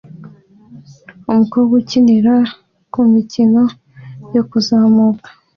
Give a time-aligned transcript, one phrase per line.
[1.31, 2.35] umukobwa ukinira
[2.91, 3.61] kumikino
[4.35, 5.27] yo kuzamuka